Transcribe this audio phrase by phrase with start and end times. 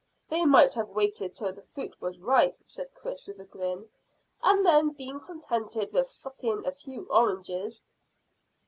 [0.29, 3.87] "They might have waited till the fruit was ripe," said Chris, with a grin,
[4.41, 7.85] "and then been contented with sucking a few oranges."